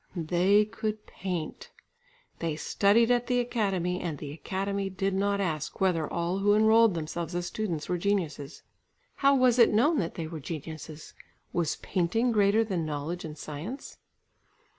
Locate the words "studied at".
2.55-3.27